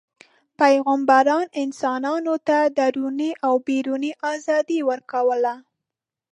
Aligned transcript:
پیغمبران 0.61 1.45
انسانانو 1.63 2.35
ته 2.47 2.57
دروني 2.77 3.31
او 3.45 3.53
بیروني 3.67 4.11
ازادي 4.33 4.79
ورکوله. 4.89 5.53